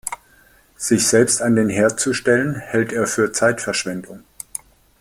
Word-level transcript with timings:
Sich 0.77 1.05
selbst 1.07 1.43
an 1.43 1.55
den 1.55 1.69
Herd 1.69 1.99
zu 1.99 2.15
stellen, 2.15 2.55
hält 2.55 2.91
er 2.91 3.05
für 3.05 3.31
Zeitverschwendung. 3.31 4.23